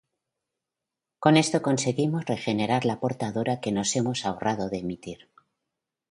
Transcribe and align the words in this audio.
Con 1.23 1.37
esto 1.37 1.61
conseguimos 1.61 2.25
regenerar 2.25 2.85
la 2.85 2.99
portadora 2.99 3.59
que 3.61 3.71
nos 3.71 3.95
hemos 3.95 4.25
ahorrado 4.25 4.67
de 4.67 4.79
emitir. 4.79 5.29